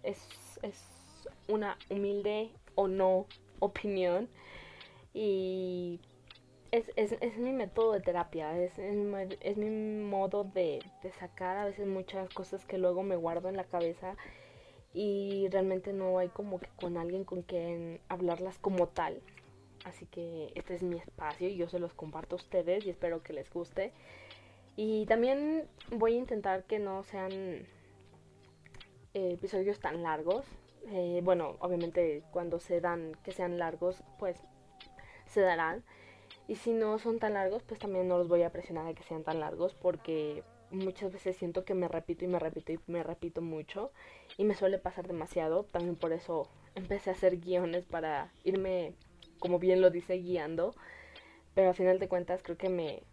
es, 0.03 0.19
es 0.61 0.83
una 1.47 1.77
humilde 1.89 2.51
o 2.75 2.87
no 2.87 3.27
opinión 3.59 4.29
y 5.13 5.99
es, 6.71 6.91
es, 6.95 7.13
es 7.21 7.37
mi 7.37 7.53
método 7.53 7.93
de 7.93 8.01
terapia, 8.01 8.57
es, 8.59 8.77
es, 8.77 9.57
mi 9.57 9.69
modo 10.03 10.43
de, 10.43 10.79
de 11.01 11.11
sacar 11.13 11.57
a 11.57 11.65
veces 11.65 11.87
muchas 11.87 12.29
cosas 12.29 12.65
que 12.65 12.77
luego 12.77 13.03
me 13.03 13.15
guardo 13.15 13.47
en 13.47 13.55
la 13.55 13.63
cabeza 13.63 14.17
y 14.93 15.47
realmente 15.49 15.93
no 15.93 16.17
hay 16.17 16.29
como 16.29 16.59
que 16.59 16.69
con 16.75 16.97
alguien 16.97 17.23
con 17.23 17.43
quien 17.43 17.99
hablarlas 18.09 18.57
como 18.57 18.87
tal. 18.87 19.21
Así 19.85 20.05
que 20.07 20.51
este 20.55 20.73
es 20.73 20.83
mi 20.83 20.97
espacio 20.97 21.47
y 21.47 21.57
yo 21.57 21.69
se 21.69 21.79
los 21.79 21.93
comparto 21.93 22.35
a 22.35 22.37
ustedes 22.37 22.85
y 22.85 22.89
espero 22.89 23.21
que 23.21 23.33
les 23.33 23.49
guste. 23.51 23.93
Y 24.75 25.05
también 25.05 25.67
voy 25.91 26.15
a 26.15 26.19
intentar 26.19 26.65
que 26.65 26.79
no 26.79 27.03
sean 27.03 27.31
eh, 27.31 27.65
episodios 29.13 29.79
tan 29.79 30.03
largos. 30.03 30.45
Eh, 30.87 31.21
bueno, 31.23 31.55
obviamente 31.59 32.23
cuando 32.31 32.59
se 32.59 32.81
dan 32.81 33.13
que 33.23 33.31
sean 33.31 33.57
largos, 33.57 34.03
pues 34.19 34.37
se 35.27 35.41
darán. 35.41 35.83
Y 36.47 36.55
si 36.55 36.73
no 36.73 36.99
son 36.99 37.19
tan 37.19 37.33
largos, 37.33 37.63
pues 37.63 37.79
también 37.79 38.07
no 38.07 38.17
los 38.17 38.27
voy 38.27 38.43
a 38.43 38.51
presionar 38.51 38.85
a 38.87 38.93
que 38.93 39.03
sean 39.03 39.23
tan 39.23 39.39
largos 39.39 39.73
porque 39.73 40.43
muchas 40.71 41.11
veces 41.11 41.37
siento 41.37 41.63
que 41.63 41.73
me 41.73 41.87
repito 41.87 42.25
y 42.25 42.27
me 42.27 42.39
repito 42.39 42.73
y 42.73 42.79
me 42.87 43.03
repito 43.03 43.41
mucho 43.41 43.91
y 44.37 44.43
me 44.43 44.55
suele 44.55 44.77
pasar 44.77 45.07
demasiado. 45.07 45.63
También 45.63 45.95
por 45.95 46.11
eso 46.11 46.49
empecé 46.75 47.09
a 47.09 47.13
hacer 47.13 47.37
guiones 47.39 47.85
para 47.85 48.31
irme, 48.43 48.93
como 49.39 49.59
bien 49.59 49.81
lo 49.81 49.89
dice, 49.89 50.15
guiando. 50.15 50.75
Pero 51.53 51.69
al 51.69 51.75
final 51.75 51.99
de 51.99 52.09
cuentas 52.09 52.43
creo 52.43 52.57
que 52.57 52.69
me, 52.69 53.03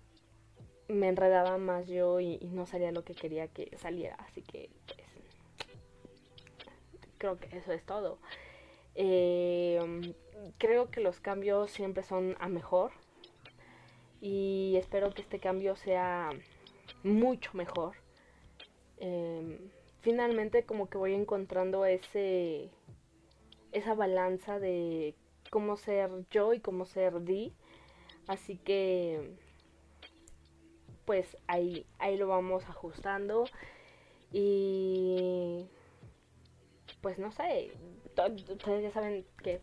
me 0.93 1.09
enredaba 1.09 1.59
más 1.59 1.89
yo 1.89 2.21
y, 2.21 2.39
no 2.53 2.67
salía 2.67 2.93
lo 2.93 3.05
que 3.05 3.15
quería 3.15 3.49
que 3.49 3.77
saliera. 3.79 4.17
Así 4.17 4.43
que 4.43 4.71
pues, 4.87 4.99
creo 7.19 7.39
que 7.39 7.57
eso 7.57 7.73
es 7.73 7.85
todo. 7.85 8.19
Eh, 8.95 9.81
creo 10.59 10.91
que 10.91 11.01
los 11.01 11.21
cambios 11.21 11.71
siempre 11.71 12.03
son 12.03 12.37
a 12.41 12.49
mejor 12.49 12.93
y 14.21 14.77
espero 14.77 15.13
que 15.13 15.23
este 15.23 15.41
cambio 15.41 15.77
sea 15.77 16.31
mucho 17.03 17.51
mejor. 17.55 17.97
Em, 18.99 19.59
finalmente 20.01 20.65
como 20.65 20.89
que 20.89 20.99
voy 20.99 21.15
encontrando 21.15 21.85
ese 21.85 22.71
esa 23.73 23.95
balanza 23.95 24.61
de 24.61 25.15
cómo 25.51 25.77
ser 25.77 26.11
yo 26.31 26.53
y 26.53 26.61
cómo 26.61 26.85
ser 26.85 27.23
Di. 27.25 27.53
Así 28.29 28.59
que 28.59 29.35
pues 31.05 31.37
ahí, 31.47 31.87
ahí 31.99 32.17
lo 32.17 32.29
vamos 32.29 32.65
ajustando. 32.69 33.45
Y 34.33 35.67
pues 37.01 37.19
no 37.19 37.33
sé, 37.33 37.73
ustedes 38.49 38.83
ya 38.83 38.91
saben 38.93 39.27
que 39.43 39.61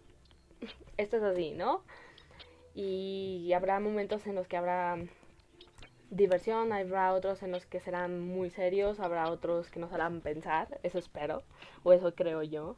esto 0.98 1.18
es 1.18 1.24
así, 1.24 1.52
¿no? 1.52 1.84
Y 2.76 3.52
habrá 3.54 3.80
momentos 3.80 4.28
en 4.28 4.36
los 4.36 4.48
que 4.48 4.58
habrá 4.58 4.98
diversión, 6.12 6.72
habrá 6.74 7.14
otros 7.14 7.42
en 7.44 7.52
los 7.52 7.66
que 7.66 7.80
serán 7.80 8.20
muy 8.20 8.50
serios, 8.50 9.00
habrá 9.00 9.30
otros 9.32 9.70
que 9.70 9.80
nos 9.80 9.92
harán 9.94 10.22
pensar, 10.22 10.80
eso 10.84 11.00
espero, 11.00 11.44
o 11.84 11.94
eso 11.94 12.14
creo 12.14 12.44
yo. 12.44 12.76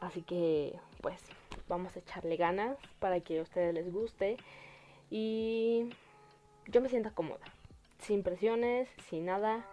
Así 0.00 0.22
que 0.22 0.78
pues 1.02 1.20
vamos 1.68 1.94
a 1.94 2.00
echarle 2.00 2.36
ganas 2.36 2.76
para 2.98 3.20
que 3.20 3.38
a 3.38 3.42
ustedes 3.42 3.74
les 3.74 3.92
guste 3.92 4.36
y 5.10 5.90
yo 6.66 6.80
me 6.80 6.88
sienta 6.88 7.10
cómoda 7.10 7.44
sin 8.00 8.22
presiones, 8.22 8.88
sin 9.08 9.26
nada 9.26 9.66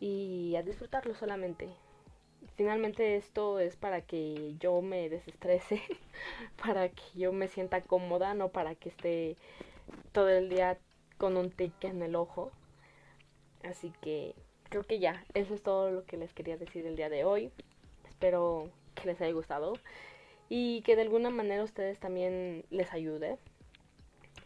y 0.00 0.56
a 0.56 0.62
disfrutarlo 0.62 1.14
solamente. 1.14 1.68
Finalmente 2.56 3.16
esto 3.16 3.60
es 3.60 3.76
para 3.76 4.02
que 4.02 4.54
yo 4.58 4.82
me 4.82 5.08
desestrese, 5.08 5.80
para 6.62 6.88
que 6.88 7.02
yo 7.14 7.32
me 7.32 7.48
sienta 7.48 7.82
cómoda, 7.82 8.34
no 8.34 8.50
para 8.50 8.74
que 8.74 8.88
esté 8.88 9.36
todo 10.12 10.28
el 10.28 10.48
día 10.48 10.78
con 11.18 11.36
un 11.36 11.50
tic 11.50 11.84
en 11.84 12.02
el 12.02 12.16
ojo. 12.16 12.50
Así 13.62 13.92
que 14.00 14.34
creo 14.68 14.82
que 14.82 14.98
ya, 14.98 15.24
eso 15.34 15.54
es 15.54 15.62
todo 15.62 15.90
lo 15.90 16.04
que 16.04 16.16
les 16.16 16.32
quería 16.32 16.56
decir 16.56 16.86
el 16.86 16.96
día 16.96 17.08
de 17.08 17.24
hoy. 17.24 17.52
Espero 18.08 18.70
que 18.94 19.06
les 19.06 19.20
haya 19.20 19.32
gustado 19.32 19.74
y 20.48 20.82
que 20.82 20.96
de 20.96 21.02
alguna 21.02 21.30
manera 21.30 21.62
ustedes 21.62 21.98
también 21.98 22.64
les 22.70 22.92
ayude. 22.92 23.38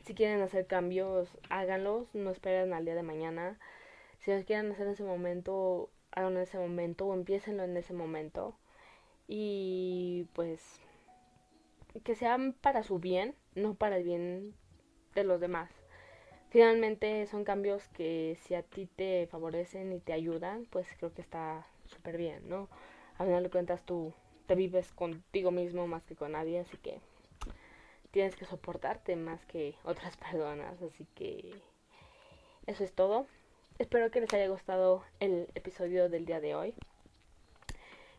Si 0.07 0.15
quieren 0.15 0.41
hacer 0.41 0.69
cambios, 0.69 1.37
háganlos, 1.51 2.15
no 2.15 2.31
esperen 2.31 2.73
al 2.73 2.85
día 2.85 2.95
de 2.95 3.03
mañana. 3.03 3.59
Si 4.21 4.31
los 4.31 4.45
quieren 4.45 4.71
hacer 4.71 4.87
en 4.87 4.93
ese 4.93 5.03
momento, 5.03 5.91
háganlo 6.13 6.39
en 6.39 6.45
ese 6.45 6.59
momento 6.59 7.07
o 7.07 7.15
empiecenlo 7.15 7.65
en 7.65 7.77
ese 7.77 7.93
momento. 7.93 8.57
Y 9.27 10.29
pues 10.33 10.81
que 12.05 12.15
sean 12.15 12.53
para 12.53 12.85
su 12.85 13.01
bien, 13.01 13.35
no 13.57 13.75
para 13.75 13.97
el 13.97 14.05
bien 14.05 14.55
de 15.17 15.25
los 15.25 15.41
demás. 15.41 15.73
Finalmente 16.51 17.27
son 17.27 17.43
cambios 17.43 17.89
que 17.89 18.39
si 18.43 18.55
a 18.55 18.63
ti 18.63 18.87
te 18.87 19.27
favorecen 19.27 19.93
y 19.93 19.99
te 19.99 20.13
ayudan, 20.13 20.67
pues 20.71 20.87
creo 20.99 21.13
que 21.15 21.23
está 21.23 21.67
súper 21.87 22.17
bien, 22.17 22.49
¿no? 22.49 22.69
A 23.19 23.25
final 23.25 23.43
de 23.43 23.51
cuentas 23.51 23.83
tú 23.83 24.13
te 24.47 24.55
vives 24.55 24.93
contigo 24.93 25.51
mismo 25.51 25.89
más 25.89 26.05
que 26.05 26.15
con 26.15 26.33
nadie, 26.33 26.61
así 26.61 26.77
que 26.77 27.01
tienes 28.17 28.35
que 28.35 28.47
soportarte 28.47 29.15
más 29.15 29.45
que 29.45 29.75
otras 29.85 30.17
personas. 30.31 30.81
Así 30.81 31.07
que 31.15 31.53
eso 32.67 32.83
es 32.83 32.95
todo. 32.95 33.27
Espero 33.79 34.11
que 34.11 34.23
les 34.23 34.33
haya 34.33 34.49
gustado 34.49 35.05
el 35.21 35.49
episodio 35.55 36.09
del 36.09 36.25
día 36.25 36.41
de 36.41 36.55
hoy. 36.55 36.75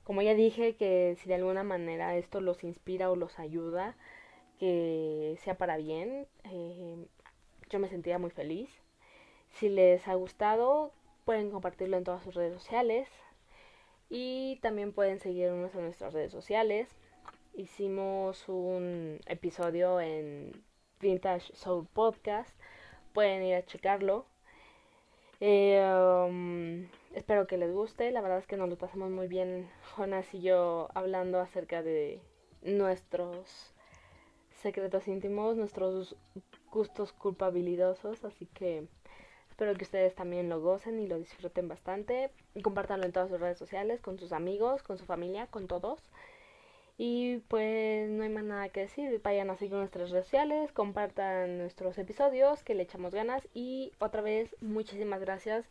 Como 0.04 0.22
ya 0.22 0.36
dije, 0.36 0.76
que 0.76 1.18
si 1.20 1.28
de 1.28 1.34
alguna 1.34 1.64
manera 1.64 2.16
esto 2.16 2.42
los 2.42 2.64
inspira 2.64 3.10
o 3.10 3.16
los 3.16 3.40
ayuda, 3.40 3.96
que 4.60 5.36
sea 5.44 5.58
para 5.58 5.78
bien, 5.78 6.28
eh, 6.44 7.08
yo 7.72 7.80
me 7.80 7.90
sentiría 7.90 8.20
muy 8.20 8.30
feliz. 8.30 8.70
Si 9.54 9.68
les 9.68 10.08
ha 10.08 10.14
gustado, 10.14 10.92
pueden 11.26 11.50
compartirlo 11.50 11.98
en 11.98 12.04
todas 12.04 12.24
sus 12.24 12.36
redes 12.36 12.54
sociales. 12.54 13.10
Y 14.12 14.60
también 14.62 14.94
pueden 14.94 15.20
seguirnos 15.20 15.74
en 15.74 15.86
nuestras 15.86 16.14
redes 16.14 16.32
sociales 16.32 16.88
hicimos 17.58 18.48
un 18.48 19.20
episodio 19.26 20.00
en 20.00 20.64
Vintage 21.02 21.54
Soul 21.56 21.88
Podcast. 21.92 22.56
Pueden 23.14 23.44
ir 23.44 23.56
a 23.56 23.66
checarlo. 23.66 24.28
Eh, 25.40 25.84
um, 25.84 26.88
espero 27.16 27.48
que 27.48 27.58
les 27.58 27.74
guste. 27.74 28.12
La 28.12 28.22
verdad 28.22 28.38
es 28.38 28.46
que 28.46 28.58
nos 28.58 28.70
lo 28.70 28.78
pasamos 28.78 29.10
muy 29.10 29.28
bien, 29.28 29.70
Jonas 29.96 30.32
y 30.36 30.42
yo, 30.42 30.90
hablando 30.94 31.40
acerca 31.40 31.82
de 31.82 32.22
nuestros 32.62 33.74
secretos 34.62 35.08
íntimos, 35.08 35.58
nuestros 35.58 36.16
gustos 36.72 37.12
culpabilidosos. 37.12 38.24
Así 38.24 38.46
que 38.46 38.88
espero 39.50 39.74
que 39.74 39.84
ustedes 39.84 40.14
también 40.14 40.48
lo 40.48 40.62
gocen 40.62 41.00
y 41.00 41.08
lo 41.08 41.18
disfruten 41.18 41.68
bastante. 41.68 42.30
Compártanlo 42.62 43.08
en 43.08 43.14
todas 43.14 43.30
sus 43.30 43.40
redes 43.40 43.58
sociales, 43.58 44.00
con 44.00 44.20
sus 44.20 44.32
amigos, 44.32 44.84
con 44.84 45.00
su 45.00 45.06
familia, 45.06 45.48
con 45.48 45.68
todos. 45.68 46.12
Y 46.98 47.38
pues 47.48 48.10
no 48.10 48.24
hay 48.24 48.30
más 48.30 48.44
nada 48.44 48.70
que 48.70 48.82
decir. 48.82 49.22
Vayan 49.24 49.50
a 49.50 49.58
seguir 49.58 49.76
nuestras 49.76 50.10
redes 50.10 50.26
sociales, 50.26 50.72
compartan 50.72 51.60
nuestros 51.60 51.98
episodios, 52.00 52.64
que 52.64 52.74
le 52.74 52.84
echamos 52.84 53.14
ganas. 53.14 53.48
Y 53.54 53.92
otra 54.00 54.22
vez, 54.22 54.56
muchísimas 54.62 55.20
gracias 55.22 55.66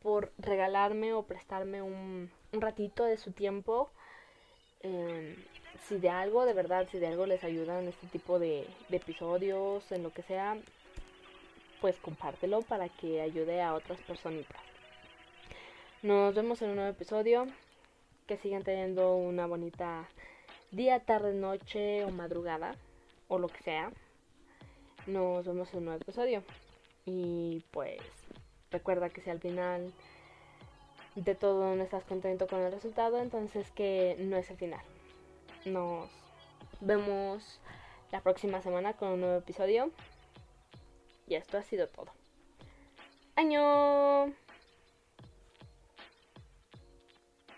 por 0.00 0.32
regalarme 0.38 1.12
o 1.14 1.24
prestarme 1.24 1.82
un, 1.82 2.30
ratito 2.52 3.04
de 3.04 3.16
su 3.16 3.32
tiempo. 3.32 3.90
Em, 4.82 5.36
si 5.88 5.98
de 5.98 6.10
algo, 6.10 6.46
de 6.46 6.54
verdad, 6.54 6.86
si 6.90 6.98
de 6.98 7.08
algo 7.08 7.26
les 7.26 7.42
ayudan 7.42 7.88
este 7.88 8.06
tipo 8.06 8.38
de, 8.38 8.66
de 8.88 8.96
episodios, 8.96 9.90
en 9.90 10.04
lo 10.04 10.12
que 10.12 10.22
sea, 10.22 10.56
pues 11.80 11.96
compártelo 11.98 12.62
para 12.62 12.88
que 12.88 13.20
ayude 13.20 13.62
a 13.62 13.74
otras 13.74 14.00
personitas. 14.02 14.60
Nos 16.02 16.34
vemos 16.36 16.62
en 16.62 16.70
un 16.70 16.76
nuevo 16.76 16.90
episodio. 16.90 17.46
Que 18.28 18.36
sigan 18.36 18.62
teniendo 18.62 19.16
una 19.16 19.46
bonita 19.46 20.06
día, 20.70 21.00
tarde, 21.00 21.34
noche 21.34 22.04
o 22.04 22.10
madrugada 22.10 22.74
o 23.28 23.38
lo 23.38 23.48
que 23.48 23.62
sea. 23.62 23.90
Nos 25.06 25.46
vemos 25.46 25.72
en 25.72 25.78
un 25.78 25.84
nuevo 25.86 26.00
episodio. 26.00 26.42
Y 27.06 27.64
pues 27.70 28.00
recuerda 28.70 29.08
que 29.08 29.20
si 29.20 29.30
al 29.30 29.40
final 29.40 29.92
de 31.14 31.34
todo 31.34 31.74
no 31.74 31.82
estás 31.82 32.04
contento 32.04 32.46
con 32.46 32.60
el 32.60 32.72
resultado, 32.72 33.18
entonces 33.20 33.70
que 33.70 34.16
no 34.18 34.36
es 34.36 34.50
el 34.50 34.56
final. 34.56 34.82
Nos 35.64 36.08
vemos 36.80 37.60
la 38.12 38.20
próxima 38.20 38.62
semana 38.62 38.92
con 38.92 39.08
un 39.08 39.20
nuevo 39.20 39.38
episodio. 39.38 39.90
Y 41.26 41.34
esto 41.34 41.58
ha 41.58 41.62
sido 41.62 41.86
todo. 41.88 42.10
¡Año! 43.36 44.32